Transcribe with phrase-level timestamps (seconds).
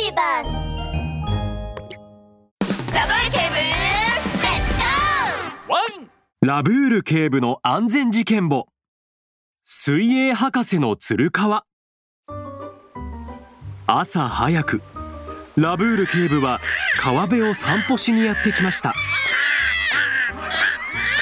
[0.00, 0.72] ビーバス
[2.94, 4.74] ラブール警部レッツ
[5.66, 6.08] ゴワン
[6.40, 8.68] ラブール警部の安全事件簿。
[9.64, 11.64] 水泳博士の鶴川。
[13.88, 14.82] 朝早く。
[15.56, 16.60] ラブール警部は
[17.00, 18.94] 川辺を散歩しにやってきました。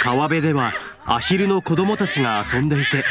[0.03, 0.75] 川辺では
[1.07, 3.07] アヒルの子供たちが遊んでいて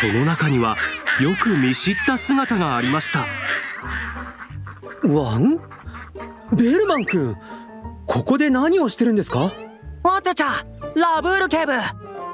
[0.00, 0.76] その中には
[1.20, 3.26] よく見知った姿がありました。
[5.06, 5.60] ワン？
[6.52, 7.36] ベルマン君
[8.06, 9.52] ここで何をしてるんですか？
[10.02, 10.52] わちゃちゃ
[10.94, 11.72] ラブール警部。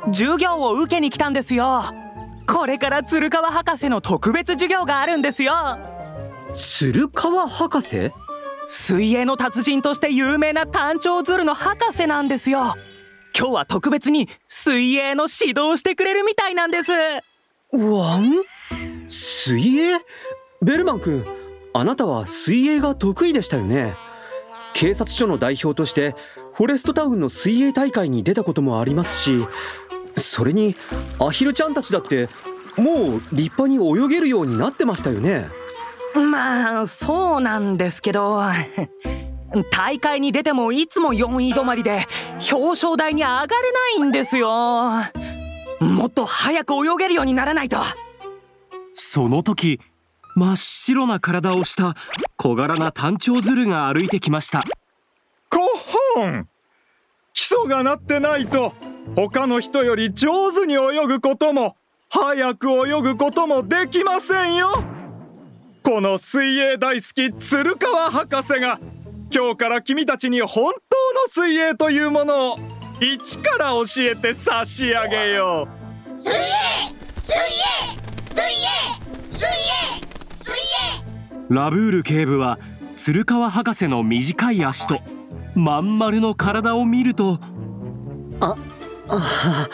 [0.06, 1.82] 授業を受けに来たんですよ。
[2.46, 5.52] これから鶴川博士の特別授業があるんですよ。
[6.54, 8.10] 鶴川博士？
[8.68, 12.60] 水泳の達人として有名な単調鶴の博士なんですよ。
[13.38, 16.90] 今日は特別に水泳の指導してくれるみたいなんです。
[17.72, 18.42] ワン？
[19.08, 19.98] 水泳？
[20.62, 21.24] ベルマン君
[21.74, 23.94] あなたは水泳が得意でしたよね？
[24.74, 26.14] 警察署の代表として
[26.54, 29.46] フォレストタウンの水泳大会に出たこともありますし
[30.16, 30.74] それに
[31.18, 32.28] アヒルちゃんたちだって
[32.76, 35.46] もう立派に泳げるようになってましたよね？
[36.14, 38.40] まあそうなんですけど
[39.70, 42.06] 大会に出てもいつも4位止まりで
[42.52, 44.48] 表彰台に上がれないんですよ。
[45.80, 47.78] もっと早く泳げるようにならないと。
[48.94, 49.80] その時
[50.34, 51.94] 真っ白な体をした
[52.36, 54.64] 小柄な単調鶴が歩いてきました。
[55.50, 55.58] コ
[56.16, 56.46] ホン
[57.34, 58.72] 基礎がなってないと
[59.16, 61.76] 他の人より上手に泳ぐことも
[62.10, 64.70] 早く泳ぐこともできませんよ!
[65.82, 68.78] この水泳大好き鶴川博士が
[69.34, 72.56] 今日から君たちに本当の水泳というものを
[73.00, 76.38] 一から教えて差し上げよー水泳
[77.16, 77.40] 水泳!
[78.30, 78.56] 水泳!
[79.32, 79.38] 水泳!
[79.38, 80.11] 水泳
[81.48, 82.58] ラブール警部は
[82.96, 85.00] 鶴川博士の短い足と
[85.54, 87.38] まん丸の体を見ると
[88.40, 88.56] あ
[89.08, 89.68] あ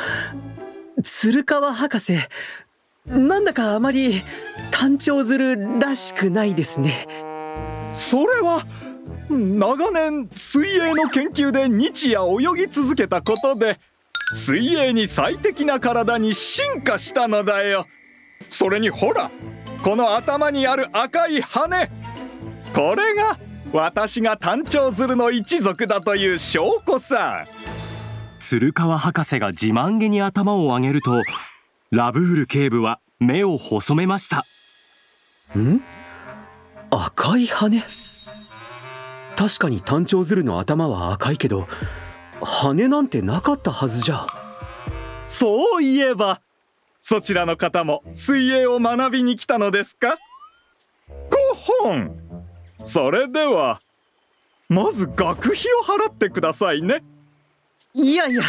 [1.03, 2.15] 鶴川博士
[3.07, 4.23] なんだかあまり
[4.71, 7.07] 単調鶴らしくないですね。
[7.93, 8.67] それは
[9.31, 13.81] 長年水泳の研究で日夜泳ぎ続けたことで
[14.35, 17.87] 水泳に最適な体に進化したのだよ。
[18.51, 19.31] それにほら
[19.83, 21.89] この頭にある赤い羽。
[22.75, 23.39] これが
[23.73, 27.47] 私が単調鶴の一族だという証拠さ。
[28.41, 31.23] 鶴川博士が自慢げに頭を上げると
[31.91, 34.45] ラブール警部は目を細めました。
[35.59, 35.81] ん？
[36.91, 37.83] 赤い羽？
[39.37, 41.67] 確かに単調鶴の頭は赤いけど
[42.41, 44.27] 羽なんてなかったはずじゃ。
[45.27, 46.41] そういえば
[47.01, 50.17] そちらの方も水泳を学びに来たのですか？
[51.31, 51.55] コ
[51.85, 52.19] ホン
[52.85, 53.81] それでは
[54.69, 57.03] まず学費を払ってくださいね。
[57.95, 58.43] いやいや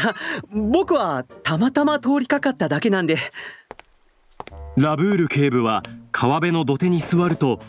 [0.51, 3.17] 僕はたまたま通りかかっただけなんで。
[4.75, 7.59] ラブール警部は川辺の土手に座ると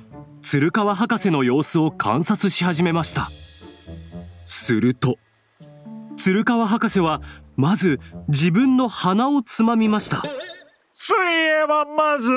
[0.43, 3.29] 鶴川博士の様子を観察し始めました。
[4.45, 5.17] すると
[6.17, 7.23] 鶴川博士は
[7.57, 10.23] まず自分の鼻をつまみました
[11.10, 12.31] 水泳はまず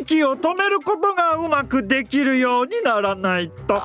[0.00, 3.82] 息を止めることがうまくできるようにならないと。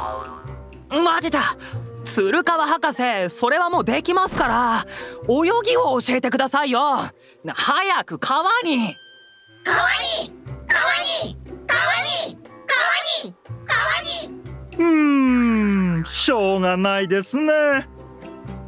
[0.90, 1.58] 待てた
[2.06, 4.86] 鶴川博士それはもうできますから。
[5.28, 6.80] 泳ぎを教えてくださいよ。
[7.46, 8.96] 早く川に。
[9.66, 10.32] 川に
[10.68, 10.84] 川
[11.26, 11.82] に川
[12.30, 12.84] に川
[13.24, 13.36] に
[13.66, 14.44] 川に。
[14.78, 17.52] うーんしょうがないですね。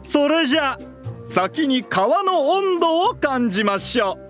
[0.04, 0.78] それじゃ
[1.24, 4.25] 先に川の温度を感じましょう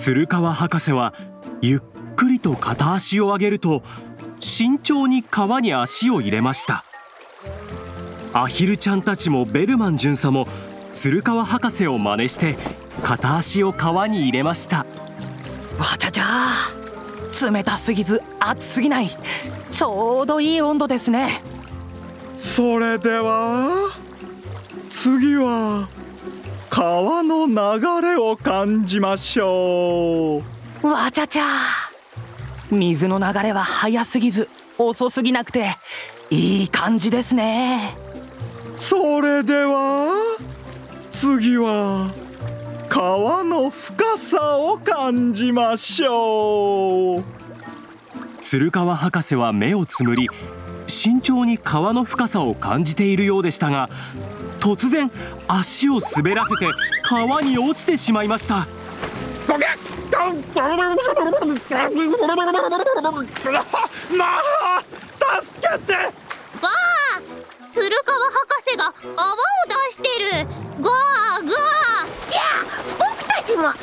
[0.00, 1.12] 鶴川博士は
[1.60, 1.80] ゆっ
[2.16, 3.82] くりと片足を上げると
[4.38, 6.86] 慎重に川に足を入れました。
[8.32, 10.48] アヒルちゃんたちもベルマン巡査も
[10.94, 12.56] 鶴川博士を真似して
[13.02, 14.78] 片足を川に入れました。
[14.78, 14.86] わ
[15.98, 19.10] ちゃちゃ冷たすぎず熱すぎない。
[19.70, 21.42] ちょうどいい温度ですね。
[22.32, 23.90] それでは
[24.88, 25.90] 次は
[26.70, 30.40] 川の流れを感じましょ
[30.82, 30.86] う。
[30.86, 31.44] わちゃちゃ。
[32.70, 35.76] 水の流れは速すぎず遅すぎなくて
[36.30, 37.96] いい感じですね。
[38.76, 40.38] それでは
[41.10, 42.08] 次は
[42.88, 47.24] 川の深さを感じましょう。
[48.40, 50.28] 鶴川博士は目をつむり
[50.86, 53.90] 慎重に川の深さを感じているようでしたが
[54.60, 55.10] 突然
[55.48, 56.66] 足を滑らせて
[57.02, 58.66] 川に落ちてしまいました。
[65.42, 65.94] 助けて！
[65.94, 66.02] わ
[66.64, 67.20] あ
[67.70, 68.36] 鶴川博
[68.68, 69.36] 士が泡を
[69.66, 70.46] 出してる。
[70.80, 71.48] ゴーゴー。
[71.48, 72.40] いや
[72.98, 73.74] 僕たちも泡を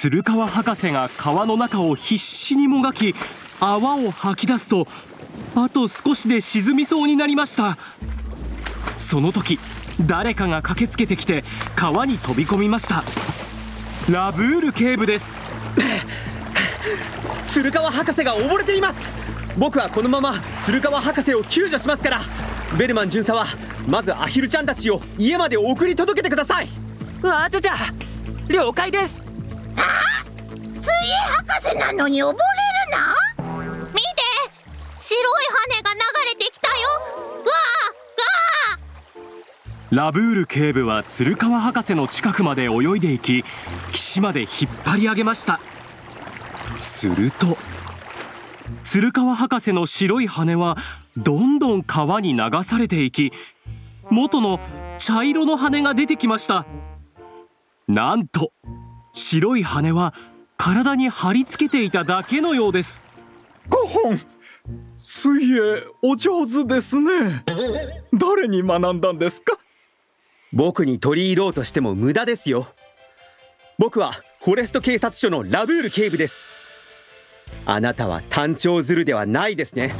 [0.00, 3.14] 鶴川博士が川の中を必死にもがき
[3.60, 4.86] 泡を吐き出すと
[5.54, 7.76] あと少しで沈みそうになりました。
[8.96, 9.58] その時
[10.06, 11.44] 誰かが駆けつけてきて
[11.76, 13.04] 川に飛び込みました。
[14.10, 15.36] ラブール警部です。
[17.48, 19.12] 鶴川博士が溺れています。
[19.58, 22.22] 僕はこのまま鶴川博士を救助しますから。
[22.78, 23.46] ベルマン巡査は
[23.86, 26.70] まずアヒルちゃんたちを家まで送り届けてください。
[27.22, 27.74] あちゃちゃ
[28.48, 29.29] 了解です
[30.74, 31.14] 水泳
[31.46, 32.38] 博士なのに溺れる
[32.90, 33.14] な？
[33.92, 34.00] 見て！
[34.96, 36.00] 白い羽が流
[36.30, 36.74] れてきたよ！
[37.44, 43.44] ガーガラブール警部は鶴川博士の近くまで泳いでいき
[43.90, 44.48] 岸まで引っ
[44.84, 45.58] 張り上げました。
[46.78, 47.58] すると
[48.84, 50.76] 鶴川博士の白い羽は
[51.16, 53.32] どんどん川に流されていき
[54.10, 54.60] 元の
[54.98, 56.66] 茶色の羽が出てきました。
[57.88, 58.52] なんと
[59.12, 60.14] 白い羽は
[60.56, 63.04] 体に貼り付けていただけのようです。
[63.68, 64.20] ゴホン
[64.98, 67.44] 水泳お上手ですね。
[68.12, 69.58] 誰に学んだんですか？
[70.52, 72.68] 僕に取り入ろうとしても無駄ですよ。
[73.78, 74.12] 僕は
[74.42, 76.38] フォレスト警察署のラブール警部です。
[77.66, 79.94] あなたは単調ズルではないですね。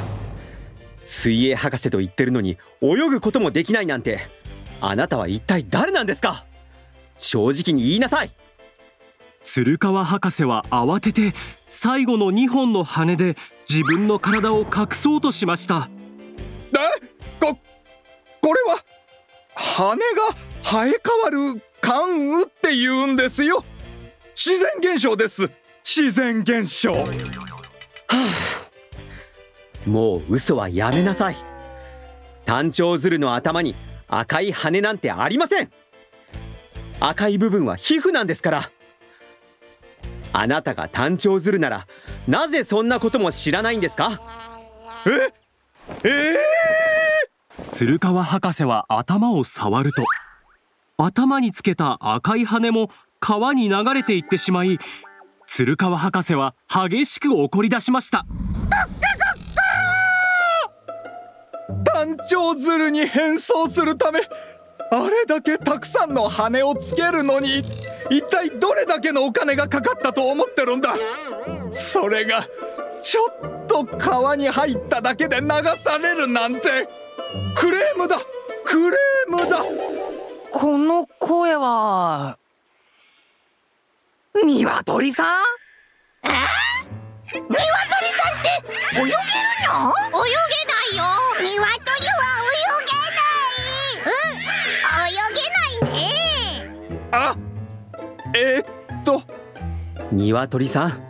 [1.02, 4.18] 水泳博士と言ってるのに泳ぐこともできないなんて。
[4.82, 6.44] あなたは一体誰なんですか？
[7.16, 8.30] 正直に言いなさい
[9.42, 11.32] 鶴川博士は慌てて
[11.66, 13.36] 最後の2本の羽で
[13.68, 15.88] 自分の体を隠そうとしました。
[16.72, 17.06] え？
[17.40, 17.58] こ
[18.42, 18.84] これは
[19.54, 20.02] 羽が
[20.62, 23.64] 生え変わる関羽って言うんですよ。
[24.34, 25.50] 自然現象です。
[25.82, 26.92] 自然現象。
[29.86, 31.36] もう嘘はやめなさい。
[32.44, 33.74] 単調ズルの頭に
[34.06, 35.72] 赤い羽なんてありません。
[37.00, 38.70] 赤い部分は皮膚なんですから
[40.32, 41.86] あなたが単調ズルなら
[42.28, 44.20] なぜそんなことも知らないんですか？
[45.06, 46.08] え？
[46.08, 46.36] え
[47.70, 50.04] 鶴川博士は頭を触ると
[50.98, 54.78] 頭につけた赤い羽も川に流れていってしまい
[55.46, 58.24] 鶴川博士は激しく怒り出しました。
[61.84, 64.20] 単調ズルに変装するため
[64.92, 67.62] あれだけたくさんの羽をつけるのに
[68.10, 70.94] 一体どれだけのお金がかかったと思ってるんだ？
[71.70, 72.44] それが
[73.00, 75.46] ちょっと川に入っただけで流
[75.76, 76.88] されるなんて。
[77.54, 78.18] クレームだ！
[78.64, 79.64] クレームだ！
[80.50, 82.36] この声は
[84.34, 85.44] 鶏さん？
[87.32, 88.48] ニワトリさんって
[88.98, 89.14] 泳げるの？
[90.26, 90.34] 泳げ
[90.66, 91.04] ないよ。
[91.38, 92.90] ニワトリは泳げ
[98.34, 99.22] えーっと。
[100.12, 101.02] 鶏さん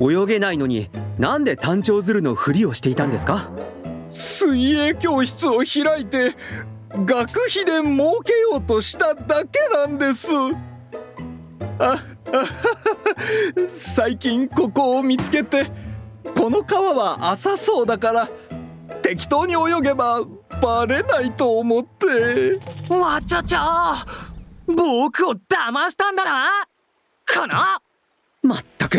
[0.00, 3.50] 泳げないのになんで単調ズルのふりをしていたんですか？
[4.10, 6.36] 水泳教室を開いて
[7.04, 10.28] 学費で儲けようとしただけなんです。
[11.80, 12.46] ああはは
[13.68, 15.70] 最近ここを見つけて
[16.36, 18.28] この川は浅そうだから
[19.02, 20.24] 適当に泳げば
[20.62, 22.58] バレないと思って。
[22.94, 23.94] わちゃちゃ
[24.68, 26.50] 僕を騙したんだな。
[27.24, 27.80] かな
[28.42, 28.98] まったく。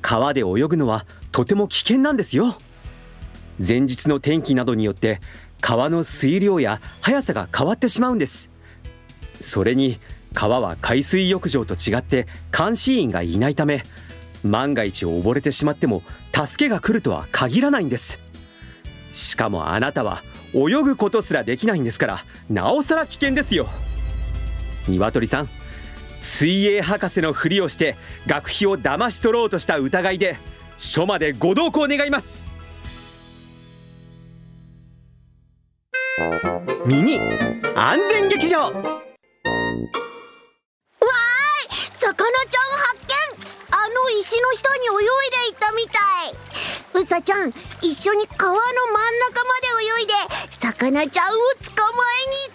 [0.00, 2.56] 川で泳ぐのはとても危険なんですよ。
[3.58, 5.20] 前日の天気などによって
[5.60, 8.48] 川の水量や速さが変わってしまうんです。
[9.40, 9.98] それに
[10.34, 13.82] 川は海水浴場と違って監視員がいないため
[14.44, 18.18] 万が一溺れてしまっても助けが来るとは限らないんです。
[19.12, 20.22] しかもあなたは
[20.54, 23.68] 泳ぐことすらできないんですからなおさら危険ですよ。
[24.88, 25.48] 鶏さん
[26.20, 27.96] 水泳博士のふりをして
[28.26, 30.36] 学費を騙し取ろうとした疑いで
[30.76, 32.50] 署までご同行願います。
[36.86, 37.18] ミニ
[37.74, 38.58] 安全劇場。
[38.58, 38.82] わーい
[41.98, 42.12] 魚
[42.46, 43.14] ちゃん発見。
[43.72, 44.88] あの石の下に泳
[45.28, 47.02] いでいったみたい。
[47.02, 47.50] うさちゃん
[47.82, 49.68] 一緒に川の真ん中まで
[50.00, 50.12] 泳いで
[50.50, 51.30] 魚ちゃんを
[51.76, 52.49] 捕まえに行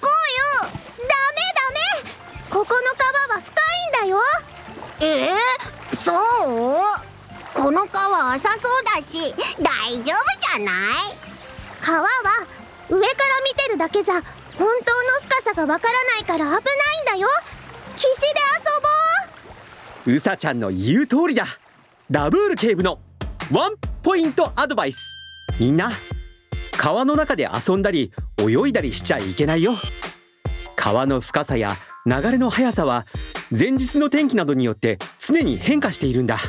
[5.06, 6.16] えー、そう？
[7.54, 10.74] この川浅そうだし大丈夫じゃない？
[11.80, 12.08] 川は
[12.90, 13.06] 上から
[13.48, 14.24] 見てるだけじゃ本
[14.58, 14.72] 当の
[15.22, 16.60] 深さがわからないから危ないん
[17.06, 17.28] だよ。
[17.96, 18.28] 岸で
[20.06, 20.16] 遊ぼう。
[20.16, 21.46] うさちゃんの言う通りだ。
[22.10, 23.00] ラブール警部の
[23.52, 24.98] ワンポイントアドバイス。
[25.60, 25.92] みんな
[26.78, 29.74] 川の中で遊んだり泳いだりしちゃいけないよ。
[30.76, 31.72] 川の深さや
[32.06, 33.06] 流れの速さは
[33.52, 36.40] 前日の天気などによって常に変化しているんだ。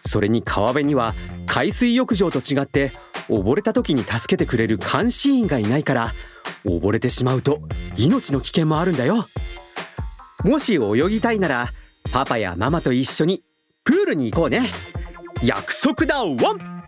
[0.00, 1.14] それに川辺には
[1.46, 2.92] 海水浴場と違って
[3.28, 6.12] 溺れた時に助けてくれる監視員がいないから
[6.64, 7.60] 溺れてしまうと
[7.96, 9.26] 命の危険もあるんだよ。
[10.44, 11.72] もし泳ぎたいなら
[12.12, 13.42] パパやママと一緒に
[13.84, 14.62] プールに行こうね。
[15.42, 16.81] 約束だワン！